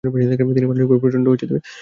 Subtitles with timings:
[0.49, 1.61] তিনি মানসিকভাবে প্রচণ্ড ভেঙে পড়েন।